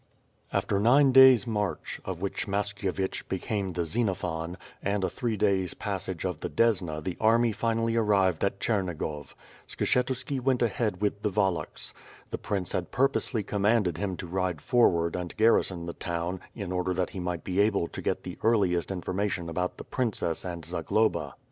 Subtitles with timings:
[0.51, 6.25] After nine days' march, of which Mashkyevich becani6 the Xenophon, and a three days' passage
[6.25, 9.35] of the Desna the army finally arrived at Chernigov.
[9.67, 11.93] Skshetuski went ahead with the Wallachs.
[12.31, 16.95] The prince had purposely commanded him to ride forward and garrison the town, in order
[16.95, 20.65] that he might be able to get the earliest information about the prin cess and
[20.65, 21.35] Zagloba.